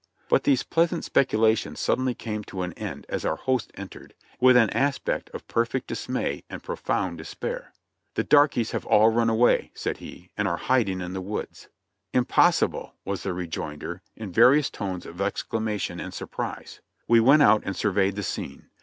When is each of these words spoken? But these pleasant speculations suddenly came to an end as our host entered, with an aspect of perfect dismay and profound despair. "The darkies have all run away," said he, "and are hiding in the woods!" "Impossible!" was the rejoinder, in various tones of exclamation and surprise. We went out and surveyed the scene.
But 0.29 0.45
these 0.45 0.63
pleasant 0.63 1.05
speculations 1.05 1.79
suddenly 1.79 2.15
came 2.15 2.43
to 2.45 2.63
an 2.63 2.73
end 2.73 3.05
as 3.07 3.23
our 3.23 3.35
host 3.35 3.69
entered, 3.75 4.15
with 4.39 4.57
an 4.57 4.71
aspect 4.71 5.29
of 5.29 5.47
perfect 5.47 5.85
dismay 5.85 6.43
and 6.49 6.63
profound 6.63 7.19
despair. 7.19 7.71
"The 8.15 8.23
darkies 8.23 8.71
have 8.71 8.83
all 8.87 9.09
run 9.11 9.29
away," 9.29 9.69
said 9.75 9.97
he, 9.97 10.31
"and 10.35 10.47
are 10.47 10.57
hiding 10.57 11.01
in 11.01 11.13
the 11.13 11.21
woods!" 11.21 11.67
"Impossible!" 12.15 12.95
was 13.05 13.21
the 13.21 13.31
rejoinder, 13.33 14.01
in 14.15 14.31
various 14.31 14.71
tones 14.71 15.05
of 15.05 15.21
exclamation 15.21 15.99
and 15.99 16.15
surprise. 16.15 16.81
We 17.07 17.19
went 17.19 17.43
out 17.43 17.61
and 17.63 17.75
surveyed 17.75 18.15
the 18.15 18.23
scene. 18.23 18.71